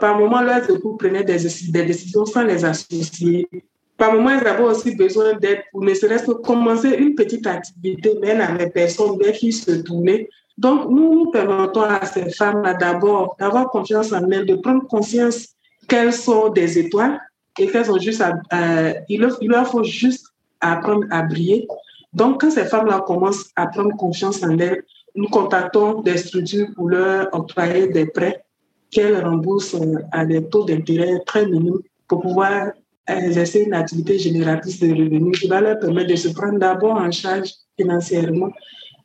par 0.00 0.18
moments, 0.18 0.42
leurs 0.42 0.68
époux 0.68 0.96
prenaient 0.96 1.24
des, 1.24 1.38
des, 1.70 1.84
décisions 1.84 2.26
sans 2.26 2.42
les 2.42 2.66
associer. 2.66 3.48
Par 3.96 4.12
moments, 4.12 4.30
elles 4.30 4.46
avaient 4.46 4.64
aussi 4.64 4.94
besoin 4.94 5.34
d'aide 5.34 5.62
pour 5.72 5.82
ne 5.82 5.94
serait-ce 5.94 6.26
que 6.26 6.32
commencer 6.32 6.90
une 6.90 7.14
petite 7.14 7.46
activité, 7.46 8.18
mais 8.20 8.28
elles 8.28 8.38
n'avaient 8.38 8.68
personne 8.68 9.16
vers 9.18 9.32
qui 9.32 9.52
se 9.52 9.70
tourner 9.70 10.28
donc, 10.56 10.88
nous, 10.88 11.30
permettons 11.30 11.82
à 11.82 12.04
ces 12.06 12.30
femmes-là 12.30 12.74
d'abord 12.74 13.36
d'avoir 13.38 13.68
confiance 13.70 14.12
en 14.12 14.30
elles, 14.30 14.46
de 14.46 14.54
prendre 14.54 14.86
conscience 14.86 15.48
qu'elles 15.88 16.12
sont 16.12 16.50
des 16.50 16.78
étoiles 16.78 17.20
et 17.58 17.66
qu'elles 17.66 17.90
ont 17.90 17.98
juste 17.98 18.22
à, 18.22 18.94
il, 19.08 19.20
leur, 19.20 19.66
faut 19.66 19.82
juste 19.82 20.28
apprendre 20.60 21.06
à 21.10 21.22
briller. 21.22 21.66
Donc, 22.12 22.40
quand 22.40 22.50
ces 22.50 22.64
femmes-là 22.64 23.04
commencent 23.06 23.50
à 23.56 23.66
prendre 23.66 23.96
confiance 23.96 24.42
en 24.44 24.56
elles, 24.58 24.84
nous 25.16 25.28
contactons 25.28 26.02
des 26.02 26.18
structures 26.18 26.68
pour 26.74 26.88
leur 26.88 27.28
octroyer 27.32 27.88
des 27.88 28.06
prêts 28.06 28.44
qu'elles 28.90 29.24
remboursent 29.24 29.76
à 30.12 30.24
des 30.24 30.48
taux 30.48 30.64
d'intérêt 30.64 31.20
très 31.26 31.46
minimes 31.46 31.80
pour 32.06 32.20
pouvoir 32.20 32.70
exercer 33.08 33.62
une 33.62 33.74
activité 33.74 34.18
génératrice 34.18 34.80
de 34.80 34.88
revenus 34.88 35.38
qui 35.38 35.48
va 35.48 35.60
leur 35.60 35.78
permettre 35.78 36.10
de 36.10 36.16
se 36.16 36.28
prendre 36.28 36.58
d'abord 36.58 36.96
en 36.96 37.10
charge 37.10 37.50
financièrement 37.76 38.50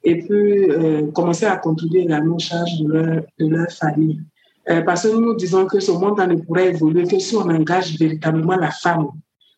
et 0.04 0.20
puis 0.20 0.70
euh, 0.70 1.12
commencer 1.12 1.46
à 1.46 1.58
contribuer 1.58 2.02
également 2.02 2.36
aux 2.36 2.40
charges 2.40 2.80
de 2.80 2.92
leur, 2.92 3.24
de 3.40 3.48
leur 3.48 3.72
famille. 3.72 4.22
Euh, 4.70 4.82
parce 4.82 5.04
que 5.04 5.08
nous 5.10 5.22
nous 5.22 5.36
disons 5.36 5.66
que 5.66 5.80
ce 5.80 5.92
monde 5.92 6.20
ne 6.20 6.36
pourrait 6.36 6.70
évoluer 6.70 7.04
que 7.04 7.20
si 7.20 7.36
on 7.36 7.42
engage 7.42 7.98
véritablement 7.98 8.56
la 8.56 8.72
femme. 8.72 9.08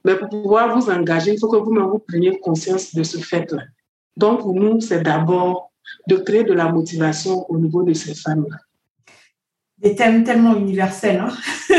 Mais 0.06 0.16
pour 0.16 0.30
pouvoir 0.30 0.78
vous 0.78 0.90
engager, 0.90 1.34
il 1.34 1.40
faut 1.40 1.50
que 1.50 1.58
vous-même 1.58 1.86
vous 1.86 2.00
preniez 2.00 2.40
conscience 2.40 2.96
de 2.96 3.04
ce 3.04 3.18
fait-là. 3.18 3.64
Donc, 4.18 4.42
pour 4.42 4.54
nous, 4.56 4.80
c'est 4.80 5.02
d'abord 5.02 5.72
de 6.08 6.16
créer 6.18 6.44
de 6.44 6.54
la 6.54 6.72
motivation 6.72 7.46
au 7.50 7.58
niveau 7.58 7.84
de 7.84 7.94
ces 7.94 8.16
femmes-là. 8.16 8.58
Des 9.78 9.96
thèmes 9.96 10.24
tellement 10.24 10.56
universels. 10.56 11.20
Hein 11.20 11.36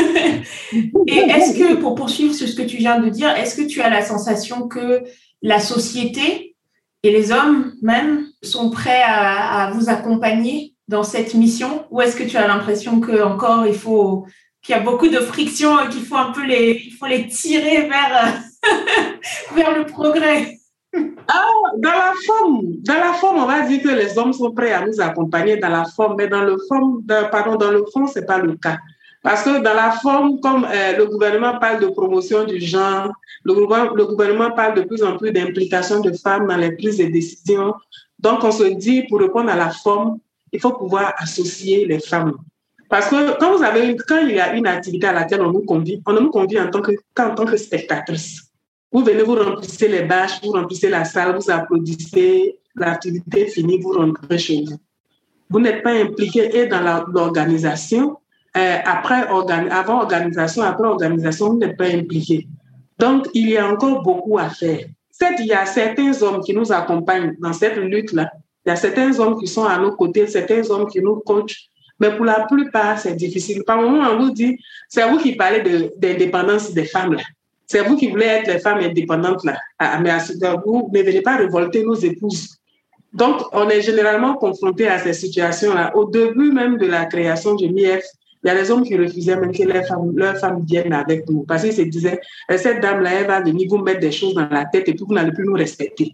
Et 1.07 1.15
est-ce 1.15 1.57
que, 1.57 1.75
pour 1.75 1.95
poursuivre 1.95 2.33
sur 2.33 2.47
ce 2.47 2.55
que 2.55 2.63
tu 2.63 2.77
viens 2.77 2.99
de 2.99 3.09
dire, 3.09 3.29
est-ce 3.35 3.55
que 3.55 3.67
tu 3.67 3.81
as 3.81 3.89
la 3.89 4.03
sensation 4.03 4.67
que 4.67 5.03
la 5.41 5.59
société 5.59 6.55
et 7.03 7.11
les 7.11 7.31
hommes 7.31 7.73
même 7.81 8.27
sont 8.43 8.69
prêts 8.69 9.01
à, 9.05 9.71
vous 9.73 9.89
accompagner 9.89 10.73
dans 10.87 11.03
cette 11.03 11.33
mission 11.33 11.85
Ou 11.91 12.01
est-ce 12.01 12.15
que 12.15 12.23
tu 12.23 12.37
as 12.37 12.47
l'impression 12.47 12.99
qu'encore 12.99 13.65
il 13.65 13.73
faut 13.73 14.25
qu'il 14.61 14.75
y 14.75 14.77
a 14.77 14.81
beaucoup 14.81 15.07
de 15.07 15.19
friction 15.19 15.79
et 15.81 15.89
qu'il 15.89 16.03
faut 16.03 16.15
un 16.15 16.31
peu 16.31 16.45
les, 16.45 16.81
il 16.85 16.91
faut 16.91 17.05
les 17.05 17.27
tirer 17.27 17.89
vers, 17.89 18.41
vers 19.55 19.77
le 19.77 19.85
progrès? 19.85 20.57
Ah, 21.27 21.49
dans 21.77 21.91
la 21.91 22.13
forme, 22.25 22.61
dans 22.81 22.93
la 22.93 23.13
forme, 23.13 23.37
on 23.39 23.45
va 23.45 23.61
dire 23.61 23.81
que 23.81 23.89
les 23.89 24.17
hommes 24.17 24.33
sont 24.33 24.51
prêts 24.51 24.71
à 24.71 24.85
nous 24.85 25.01
accompagner 25.01 25.57
dans 25.57 25.69
la 25.69 25.85
forme, 25.85 26.15
mais 26.17 26.27
dans 26.27 26.43
le 26.43 26.57
fond, 26.69 27.01
pardon, 27.31 27.55
dans 27.55 27.71
le 27.71 27.83
fond, 27.91 28.05
c'est 28.07 28.25
pas 28.25 28.37
le 28.37 28.55
cas. 28.55 28.77
Parce 29.23 29.43
que 29.43 29.63
dans 29.63 29.73
la 29.73 29.91
forme, 29.91 30.39
comme 30.41 30.65
euh, 30.65 30.97
le 30.97 31.05
gouvernement 31.05 31.57
parle 31.57 31.79
de 31.79 31.87
promotion 31.87 32.43
du 32.43 32.59
genre, 32.59 33.09
le, 33.45 33.53
le 33.53 34.05
gouvernement 34.05 34.51
parle 34.51 34.75
de 34.75 34.81
plus 34.81 35.01
en 35.01 35.17
plus 35.17 35.31
d'implication 35.31 36.01
de 36.01 36.11
femmes 36.11 36.47
dans 36.47 36.57
les 36.57 36.73
prises 36.73 36.97
de 36.97 37.05
décisions. 37.05 37.73
Donc, 38.23 38.41
on 38.45 38.51
se 38.51 38.63
dit, 38.63 39.03
pour 39.03 39.19
répondre 39.19 39.49
à 39.51 39.55
la 39.57 39.69
forme, 39.69 40.19
il 40.53 40.59
faut 40.61 40.71
pouvoir 40.71 41.13
associer 41.17 41.85
les 41.85 41.99
femmes. 41.99 42.33
Parce 42.87 43.09
que 43.09 43.37
quand, 43.37 43.57
vous 43.57 43.63
avez 43.63 43.97
quand 44.07 44.19
il 44.19 44.35
y 44.35 44.39
a 44.39 44.55
une 44.55 44.65
activité 44.65 45.07
à 45.07 45.13
laquelle 45.13 45.41
on 45.41 45.51
nous 45.51 45.65
convie, 45.65 46.01
on 46.05 46.13
nous 46.13 46.29
convie 46.29 46.57
en 46.57 46.69
tant 46.69 46.81
que, 46.81 46.91
qu'en 47.13 47.35
tant 47.35 47.45
que 47.45 47.57
spectatrice. 47.57 48.43
Vous 48.93 49.03
venez, 49.03 49.23
vous 49.23 49.35
remplissez 49.35 49.89
les 49.89 50.03
bâches, 50.03 50.39
vous 50.41 50.51
remplissez 50.51 50.89
la 50.89 51.03
salle, 51.03 51.35
vous 51.35 51.51
applaudissez, 51.51 52.59
l'activité 52.75 53.41
est 53.41 53.47
finie, 53.47 53.79
vous 53.81 53.91
rentrez 53.91 54.37
chez 54.37 54.63
vous. 54.63 54.77
Vous 55.49 55.59
n'êtes 55.59 55.83
pas 55.83 55.93
impliqué 55.93 56.55
et 56.57 56.67
dans 56.67 56.81
l'organisation, 57.07 58.17
euh, 58.55 58.77
après, 58.85 59.27
avant 59.27 59.97
organisation, 60.01 60.61
après 60.61 60.87
organisation, 60.87 61.49
vous 61.49 61.57
n'êtes 61.57 61.75
pas 61.75 61.87
impliqué. 61.87 62.47
Donc, 62.99 63.27
il 63.33 63.49
y 63.49 63.57
a 63.57 63.67
encore 63.67 64.01
beaucoup 64.01 64.37
à 64.37 64.49
faire. 64.49 64.85
Il 65.21 65.45
y 65.45 65.53
a 65.53 65.65
certains 65.65 66.21
hommes 66.21 66.41
qui 66.41 66.53
nous 66.53 66.71
accompagnent 66.71 67.35
dans 67.39 67.53
cette 67.53 67.77
lutte-là. 67.77 68.31
Il 68.65 68.69
y 68.69 68.71
a 68.71 68.75
certains 68.75 69.17
hommes 69.19 69.39
qui 69.39 69.47
sont 69.47 69.65
à 69.65 69.77
nos 69.77 69.95
côtés, 69.95 70.27
certains 70.27 70.69
hommes 70.69 70.87
qui 70.87 70.99
nous 70.99 71.17
coachent. 71.17 71.69
Mais 71.99 72.15
pour 72.15 72.25
la 72.25 72.45
plupart, 72.45 72.99
c'est 72.99 73.15
difficile. 73.15 73.63
Par 73.63 73.81
moment, 73.81 74.09
on 74.09 74.17
vous 74.17 74.31
dit, 74.31 74.57
c'est 74.89 75.07
vous 75.09 75.17
qui 75.17 75.35
parlez 75.35 75.91
d'indépendance 75.97 76.73
des 76.73 76.85
femmes, 76.85 77.13
là. 77.13 77.23
C'est 77.65 77.81
vous 77.81 77.95
qui 77.95 78.09
voulez 78.09 78.25
être 78.25 78.47
les 78.47 78.59
femmes 78.59 78.79
indépendantes, 78.79 79.43
là. 79.45 79.57
Ah, 79.79 79.99
mais 79.99 80.11
vous 80.65 80.89
ne 80.91 81.01
venez 81.01 81.21
pas 81.21 81.37
révolter 81.37 81.83
nos 81.83 81.95
épouses. 81.95 82.57
Donc, 83.13 83.41
on 83.51 83.69
est 83.69 83.81
généralement 83.81 84.33
confronté 84.35 84.87
à 84.87 84.99
ces 84.99 85.13
situations-là. 85.13 85.95
Au 85.95 86.05
début 86.05 86.51
même 86.51 86.77
de 86.77 86.87
la 86.87 87.05
création 87.05 87.55
du 87.55 87.69
MIF, 87.71 88.03
il 88.43 88.47
y 88.47 88.49
a 88.49 88.55
des 88.55 88.69
hommes 88.69 88.83
qui 88.83 88.97
refusaient 88.97 89.37
même 89.37 89.51
que 89.51 89.63
leurs 89.63 90.37
femmes, 90.37 90.63
viennent 90.65 90.93
avec 90.93 91.29
nous 91.29 91.43
parce 91.43 91.63
qu'ils 91.63 91.73
se 91.73 91.81
disaient, 91.81 92.19
eh, 92.49 92.57
cette 92.57 92.81
dame-là, 92.81 93.21
elle 93.21 93.27
va 93.27 93.41
venir 93.41 93.67
vous 93.69 93.77
mettre 93.77 94.01
des 94.01 94.11
choses 94.11 94.33
dans 94.33 94.49
la 94.49 94.65
tête 94.65 94.89
et 94.89 94.93
puis 94.93 95.05
vous 95.07 95.13
n'allez 95.13 95.31
plus 95.31 95.45
nous 95.45 95.53
respecter. 95.53 96.13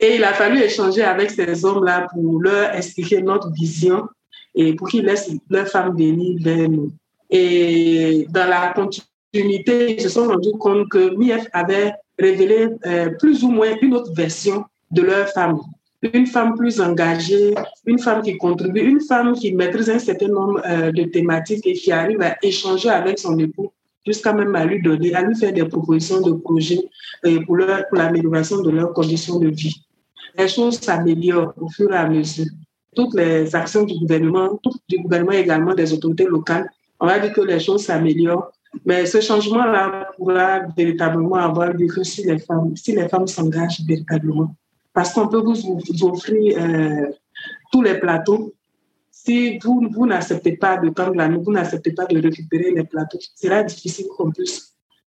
Et 0.00 0.16
il 0.16 0.24
a 0.24 0.32
fallu 0.32 0.60
échanger 0.60 1.02
avec 1.02 1.30
ces 1.30 1.64
hommes-là 1.64 2.06
pour 2.12 2.40
leur 2.40 2.74
expliquer 2.74 3.20
notre 3.20 3.50
vision 3.52 4.08
et 4.54 4.74
pour 4.74 4.88
qu'ils 4.88 5.04
laissent 5.04 5.30
leurs 5.50 5.68
femmes 5.68 5.96
venir 5.96 6.38
vers 6.40 6.68
nous. 6.68 6.92
Et 7.28 8.26
dans 8.30 8.48
la 8.48 8.72
continuité, 8.72 9.96
ils 9.96 10.00
se 10.00 10.08
sont 10.08 10.28
rendus 10.28 10.56
compte 10.58 10.88
que 10.88 11.14
MIF 11.16 11.46
avait 11.52 11.92
révélé 12.18 12.68
euh, 12.86 13.10
plus 13.18 13.44
ou 13.44 13.50
moins 13.50 13.74
une 13.82 13.94
autre 13.94 14.12
version 14.14 14.64
de 14.90 15.02
leurs 15.02 15.28
femmes 15.28 15.58
une 16.02 16.26
femme 16.26 16.54
plus 16.54 16.80
engagée, 16.80 17.54
une 17.86 17.98
femme 17.98 18.22
qui 18.22 18.36
contribue, 18.36 18.80
une 18.80 19.00
femme 19.00 19.32
qui 19.32 19.52
maîtrise 19.52 19.90
un 19.90 19.98
certain 19.98 20.28
nombre 20.28 20.62
euh, 20.66 20.92
de 20.92 21.04
thématiques 21.04 21.66
et 21.66 21.72
qui 21.72 21.90
arrive 21.90 22.22
à 22.22 22.36
échanger 22.42 22.88
avec 22.88 23.18
son 23.18 23.38
époux 23.38 23.72
jusqu'à 24.06 24.32
même 24.32 24.54
à 24.54 24.64
lui 24.64 24.80
donner, 24.80 25.14
à 25.14 25.22
lui 25.22 25.34
faire 25.34 25.52
des 25.52 25.64
propositions 25.64 26.20
de 26.20 26.32
projets 26.32 26.80
euh, 27.26 27.40
pour, 27.44 27.56
pour 27.88 27.98
l'amélioration 27.98 28.62
de 28.62 28.70
leurs 28.70 28.92
conditions 28.92 29.38
de 29.38 29.48
vie. 29.48 29.84
Les 30.36 30.48
choses 30.48 30.80
s'améliorent 30.80 31.52
au 31.60 31.68
fur 31.68 31.92
et 31.92 31.96
à 31.96 32.08
mesure. 32.08 32.46
Toutes 32.94 33.14
les 33.14 33.54
actions 33.54 33.84
du 33.84 33.98
gouvernement, 33.98 34.60
du 34.88 34.98
gouvernement 34.98 35.32
également 35.32 35.74
des 35.74 35.92
autorités 35.92 36.24
locales, 36.24 36.70
on 37.00 37.06
va 37.06 37.18
dire 37.18 37.32
que 37.32 37.40
les 37.40 37.60
choses 37.60 37.84
s'améliorent. 37.84 38.50
Mais 38.84 39.06
ce 39.06 39.20
changement-là 39.20 40.10
pourra 40.16 40.60
véritablement 40.76 41.36
avoir 41.36 41.72
lieu 41.72 41.86
que 41.86 42.02
si 42.04 42.24
les 42.24 42.38
femmes 42.38 43.26
s'engagent 43.26 43.80
véritablement 43.86 44.54
parce 44.98 45.12
qu'on 45.12 45.28
peut 45.28 45.38
vous, 45.38 45.54
offrir 46.02 46.58
euh, 46.60 47.06
tous 47.70 47.82
les 47.82 48.00
plateaux. 48.00 48.52
Si 49.12 49.56
vous, 49.60 49.88
vous 49.92 50.06
n'acceptez 50.08 50.56
pas 50.56 50.76
de 50.76 50.90
prendre 50.90 51.14
la 51.14 51.28
vous 51.28 51.52
n'acceptez 51.52 51.92
pas 51.92 52.04
de 52.06 52.20
récupérer 52.20 52.72
les 52.72 52.82
plateaux, 52.82 53.20
ce 53.20 53.30
sera 53.36 53.62
difficile 53.62 54.06
qu'on 54.16 54.32
puisse 54.32 54.74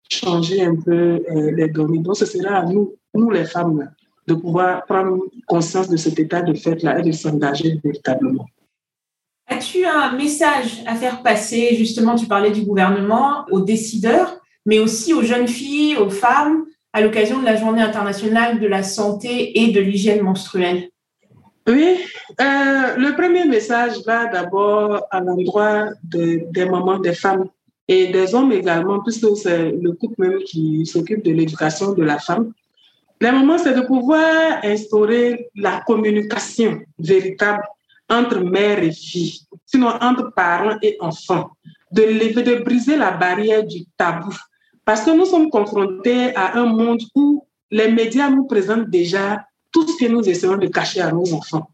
changer 0.09 0.63
un 0.63 0.77
peu 0.77 1.25
euh, 1.29 1.51
les 1.51 1.67
données. 1.67 1.99
Donc, 1.99 2.17
ce 2.17 2.27
sera 2.27 2.59
à 2.59 2.65
nous, 2.65 2.95
nous 3.13 3.31
les 3.31 3.45
femmes, 3.45 3.91
de 4.29 4.35
pouvoir 4.35 4.85
prendre 4.85 5.19
conscience 5.49 5.89
de 5.89 5.97
cet 5.97 6.17
état 6.21 6.43
de 6.43 6.55
fait-là 6.55 7.01
et 7.01 7.03
de 7.03 7.11
s'engager 7.11 7.81
véritablement. 7.83 8.47
As-tu 9.49 9.85
un 9.85 10.13
message 10.13 10.85
à 10.87 10.95
faire 10.95 11.25
passer, 11.25 11.75
justement, 11.75 12.15
tu 12.15 12.27
parlais 12.27 12.53
du 12.53 12.63
gouvernement, 12.63 13.47
aux 13.51 13.63
décideurs, 13.63 14.39
mais 14.65 14.79
aussi 14.79 15.13
aux 15.13 15.23
jeunes 15.23 15.49
filles, 15.49 15.97
aux 15.97 16.09
femmes, 16.09 16.67
à 16.93 17.01
l'occasion 17.01 17.41
de 17.41 17.45
la 17.45 17.57
Journée 17.57 17.83
internationale 17.83 18.61
de 18.61 18.67
la 18.67 18.83
santé 18.83 19.61
et 19.61 19.73
de 19.73 19.81
l'hygiène 19.81 20.23
menstruelle 20.23 20.91
Oui, 21.67 21.99
euh, 22.41 22.97
le 22.97 23.15
premier 23.15 23.45
message 23.47 24.03
va 24.05 24.27
d'abord 24.27 25.07
à 25.11 25.21
l'endroit 25.21 25.87
des 26.03 26.65
mamans, 26.67 26.99
des 26.99 27.15
femmes 27.15 27.47
et 27.89 28.09
des 28.09 28.35
hommes 28.35 28.53
également, 28.53 29.01
puisque 29.01 29.37
c'est 29.37 29.71
le 29.71 29.93
couple 29.93 30.29
même 30.29 30.39
qui 30.45 30.85
s'occupe 30.87 31.25
de 31.25 31.33
l'éducation 31.33 31.93
de 31.93 32.03
la 32.03 32.19
femme. 32.19 32.53
Le 33.21 33.31
moment, 33.33 33.57
c'est 33.57 33.75
de 33.75 33.83
pouvoir 33.83 34.61
instaurer 34.65 35.49
la 35.55 35.83
communication 35.87 36.81
véritable 36.99 37.63
entre 38.11 38.41
mère 38.41 38.83
et 38.83 38.93
fille, 38.93 39.41
sinon 39.65 39.89
entre 40.01 40.33
parents 40.35 40.77
et 40.83 40.97
enfants, 41.01 41.51
de 41.93 42.03
de 42.03 42.63
briser 42.63 42.97
la 42.97 43.13
barrière 43.13 43.65
du 43.65 43.85
tabou. 43.97 44.35
Parce 44.85 45.03
que 45.03 45.11
nous 45.11 45.27
sommes 45.27 45.51
confrontés 45.51 46.35
à 46.35 46.59
un 46.59 46.67
monde 46.67 47.01
où 47.15 47.45
les 47.71 47.91
médias 47.91 48.31
nous 48.31 48.45
présentent 48.45 48.91
déjà 48.91 49.45
tout 49.73 49.87
ce 49.87 49.97
que 49.97 50.11
nous 50.11 50.29
essayons 50.29 50.57
de 50.57 50.67
cacher 50.67 51.01
à 51.01 51.13
nos 51.13 51.33
enfants. 51.33 51.69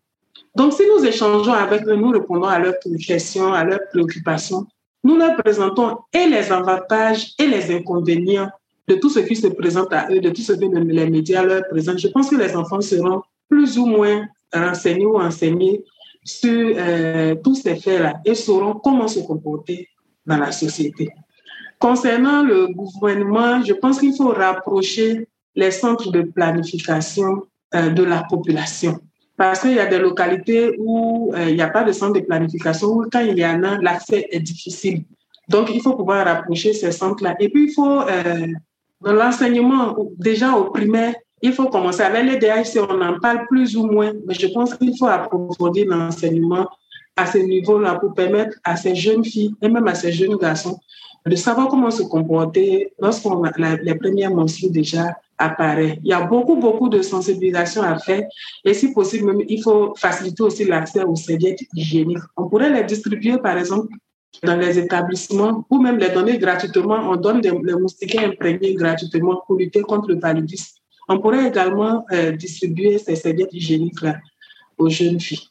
Donc, 0.54 0.72
si 0.72 0.82
nous 0.86 1.04
échangeons 1.04 1.52
avec 1.52 1.86
eux, 1.86 1.96
nous 1.96 2.10
répondons 2.10 2.46
à 2.46 2.58
leurs 2.58 2.74
questions, 3.06 3.52
à 3.52 3.64
leurs 3.64 3.80
préoccupations, 3.90 4.66
nous 5.04 5.16
leur 5.16 5.36
présentons 5.36 5.98
et 6.12 6.26
les 6.26 6.50
avantages 6.52 7.32
et 7.38 7.46
les 7.46 7.74
inconvénients 7.74 8.50
de 8.88 8.94
tout 8.94 9.10
ce 9.10 9.20
qui 9.20 9.36
se 9.36 9.46
présente 9.48 9.92
à 9.92 10.08
eux, 10.10 10.20
de 10.20 10.30
tout 10.30 10.40
ce 10.40 10.52
que 10.52 10.64
les 10.64 11.10
médias 11.10 11.44
leur 11.44 11.62
présentent. 11.68 11.98
Je 11.98 12.08
pense 12.08 12.30
que 12.30 12.36
les 12.36 12.56
enfants 12.56 12.80
seront 12.80 13.22
plus 13.48 13.78
ou 13.78 13.86
moins 13.86 14.26
renseignés 14.52 15.06
ou 15.06 15.18
enseignés 15.18 15.84
sur 16.24 16.74
euh, 16.76 17.34
tous 17.42 17.56
ces 17.56 17.76
faits-là 17.76 18.20
et 18.24 18.34
sauront 18.34 18.74
comment 18.74 19.08
se 19.08 19.20
comporter 19.20 19.88
dans 20.26 20.38
la 20.38 20.52
société. 20.52 21.08
Concernant 21.78 22.42
le 22.42 22.68
gouvernement, 22.68 23.62
je 23.62 23.72
pense 23.72 24.00
qu'il 24.00 24.14
faut 24.16 24.30
rapprocher 24.30 25.28
les 25.54 25.70
centres 25.70 26.10
de 26.10 26.22
planification 26.22 27.42
euh, 27.74 27.90
de 27.90 28.02
la 28.02 28.24
population. 28.28 28.98
Parce 29.36 29.60
qu'il 29.60 29.74
y 29.74 29.78
a 29.78 29.86
des 29.86 29.98
localités 29.98 30.74
où 30.78 31.32
euh, 31.34 31.48
il 31.48 31.54
n'y 31.54 31.62
a 31.62 31.68
pas 31.68 31.84
de 31.84 31.92
centre 31.92 32.14
de 32.14 32.24
planification, 32.26 32.88
où 32.88 33.04
quand 33.10 33.20
il 33.20 33.38
y 33.38 33.46
en 33.46 33.62
a, 33.62 33.78
l'accès 33.78 34.26
est 34.30 34.40
difficile. 34.40 35.04
Donc, 35.48 35.70
il 35.72 35.80
faut 35.80 35.94
pouvoir 35.94 36.26
rapprocher 36.26 36.72
ces 36.72 36.92
centres-là. 36.92 37.36
Et 37.38 37.48
puis, 37.48 37.68
il 37.68 37.72
faut, 37.72 38.00
dans 39.00 39.12
l'enseignement, 39.12 39.96
déjà 40.18 40.52
au 40.52 40.64
primaire, 40.64 41.14
il 41.40 41.52
faut 41.52 41.68
commencer 41.68 42.02
avec 42.02 42.24
les 42.24 42.36
DHC, 42.38 42.80
on 42.88 43.00
en 43.00 43.18
parle 43.20 43.46
plus 43.46 43.76
ou 43.76 43.86
moins, 43.86 44.12
mais 44.26 44.34
je 44.34 44.48
pense 44.48 44.74
qu'il 44.74 44.96
faut 44.98 45.06
approfondir 45.06 45.86
l'enseignement 45.86 46.68
à 47.16 47.26
ce 47.26 47.38
niveau-là 47.38 47.96
pour 47.96 48.14
permettre 48.14 48.56
à 48.64 48.76
ces 48.76 48.94
jeunes 48.94 49.24
filles 49.24 49.54
et 49.62 49.68
même 49.68 49.86
à 49.86 49.94
ces 49.94 50.12
jeunes 50.12 50.36
garçons 50.36 50.78
de 51.28 51.36
savoir 51.36 51.68
comment 51.68 51.90
se 51.90 52.02
comporter 52.02 52.92
lorsqu'on 52.98 53.42
les 53.58 53.94
premières 53.94 54.34
menstrues 54.34 54.70
déjà 54.70 55.16
apparaissent. 55.36 55.98
Il 56.02 56.08
y 56.08 56.12
a 56.12 56.22
beaucoup, 56.22 56.56
beaucoup 56.56 56.88
de 56.88 57.00
sensibilisation 57.02 57.82
à 57.82 57.98
faire 57.98 58.24
et 58.64 58.74
si 58.74 58.92
possible, 58.92 59.44
il 59.48 59.62
faut 59.62 59.94
faciliter 59.96 60.42
aussi 60.42 60.64
l'accès 60.64 61.04
aux 61.04 61.16
serviettes 61.16 61.62
hygiéniques. 61.74 62.18
On 62.36 62.48
pourrait 62.48 62.70
les 62.70 62.84
distribuer, 62.84 63.38
par 63.38 63.56
exemple, 63.56 63.88
dans 64.42 64.56
les 64.56 64.78
établissements 64.78 65.64
ou 65.70 65.80
même 65.80 65.98
les 65.98 66.10
donner 66.10 66.38
gratuitement. 66.38 66.98
On 67.10 67.16
donne 67.16 67.40
des, 67.40 67.50
les 67.50 67.74
moustiquaires 67.74 68.28
imprégnés 68.28 68.74
gratuitement 68.74 69.42
pour 69.46 69.56
lutter 69.56 69.82
contre 69.82 70.08
le 70.08 70.18
paludisme. 70.18 70.76
On 71.08 71.18
pourrait 71.20 71.46
également 71.48 72.04
euh, 72.12 72.32
distribuer 72.32 72.98
ces 72.98 73.16
serviettes 73.16 73.52
hygiéniques-là 73.52 74.16
aux 74.76 74.90
jeunes 74.90 75.20
filles. 75.20 75.48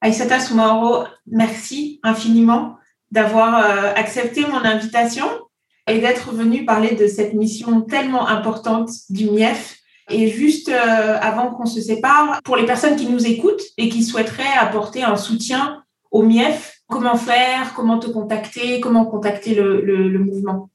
Aïsata 0.00 0.40
Soumaro, 0.40 1.04
merci 1.26 2.00
infiniment 2.02 2.76
d'avoir 3.10 3.58
euh, 3.58 3.92
accepté 3.94 4.42
mon 4.46 4.64
invitation 4.64 5.26
et 5.88 5.98
d'être 5.98 6.32
venue 6.32 6.64
parler 6.64 6.94
de 6.94 7.06
cette 7.06 7.34
mission 7.34 7.82
tellement 7.82 8.26
importante 8.28 8.90
du 9.08 9.30
MIEF. 9.30 9.76
Et 10.08 10.28
juste 10.28 10.68
euh, 10.68 11.18
avant 11.20 11.50
qu'on 11.50 11.66
se 11.66 11.80
sépare, 11.80 12.40
pour 12.44 12.56
les 12.56 12.66
personnes 12.66 12.96
qui 12.96 13.08
nous 13.08 13.26
écoutent 13.26 13.62
et 13.76 13.88
qui 13.88 14.04
souhaiteraient 14.04 14.56
apporter 14.58 15.02
un 15.02 15.16
soutien 15.16 15.82
au 16.10 16.22
MIEF, 16.22 16.78
comment 16.88 17.16
faire, 17.16 17.74
comment 17.74 17.98
te 17.98 18.06
contacter, 18.06 18.80
comment 18.80 19.04
contacter 19.04 19.54
le, 19.54 19.80
le 19.80 20.18
mouvement? 20.18 20.70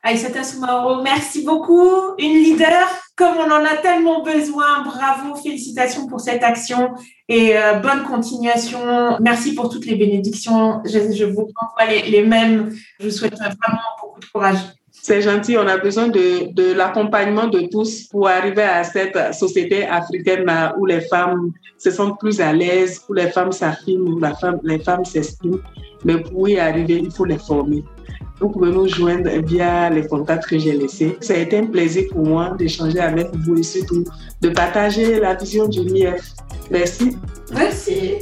Aïssata 0.06 0.44
Soumaoro, 0.44 1.02
merci 1.02 1.46
beaucoup. 1.46 1.90
Une 2.20 2.34
leader, 2.34 2.88
comme 3.16 3.38
on 3.38 3.50
en 3.50 3.64
a 3.64 3.78
tellement 3.82 4.22
besoin. 4.22 4.84
Bravo, 4.84 5.34
félicitations 5.36 6.08
pour 6.08 6.20
cette 6.20 6.44
action 6.44 6.92
et 7.30 7.58
euh, 7.58 7.76
bonne 7.76 8.04
continuation. 8.04 8.82
Merci 9.22 9.56
pour 9.56 9.70
toutes 9.70 9.86
les 9.86 9.96
bénédictions. 9.96 10.82
Je, 10.84 11.24
vous 11.24 11.48
renvoie 11.56 11.94
les, 12.06 12.22
mêmes. 12.22 12.76
Je 13.00 13.06
vous 13.06 13.12
souhaite 13.12 13.36
vraiment 13.36 13.80
beaucoup 14.02 14.20
de 14.20 14.26
courage. 14.26 14.58
C'est 14.92 15.22
gentil, 15.22 15.58
on 15.58 15.68
a 15.68 15.78
besoin 15.78 16.10
de, 16.10 16.52
de 16.54 16.74
l'accompagnement 16.74 17.48
de 17.48 17.62
tous 17.72 18.04
pour 18.10 18.28
arriver 18.28 18.64
à 18.64 18.84
cette 18.84 19.34
société 19.34 19.86
africaine 19.86 20.46
où 20.78 20.86
les 20.86 21.02
femmes 21.02 21.52
se 21.78 21.92
sentent 21.92 22.20
plus 22.20 22.42
à 22.42 22.52
l'aise, 22.52 23.02
où 23.08 23.14
les 23.14 23.30
femmes 23.30 23.54
s'affirment, 23.54 24.16
où 24.16 24.20
la 24.20 24.36
femme, 24.36 24.60
les 24.64 24.80
femmes 24.80 25.06
s'estiment. 25.06 25.60
Mais 26.04 26.18
pour 26.18 26.50
y 26.50 26.60
arriver, 26.60 27.02
il 27.04 27.12
faut 27.12 27.26
les 27.26 27.38
former. 27.38 27.84
Vous 28.40 28.50
pouvez 28.50 28.72
nous 28.72 28.88
joindre 28.88 29.30
via 29.46 29.90
les 29.90 30.06
contacts 30.08 30.48
que 30.48 30.58
j'ai 30.58 30.74
laissés. 30.74 31.18
Ça 31.22 31.34
a 31.34 31.38
été 31.38 31.58
un 31.58 31.68
plaisir 31.68 32.04
pour 32.12 32.26
moi 32.26 32.56
d'échanger 32.58 33.00
avec 33.00 33.28
vous 33.46 33.58
et 33.58 33.64
surtout 33.64 34.04
de 34.42 34.50
partager 34.50 35.20
la 35.20 35.36
vision 35.36 35.68
du 35.68 35.82
MIEF. 35.82 36.34
Merci. 36.70 37.18
Merci. 37.54 38.16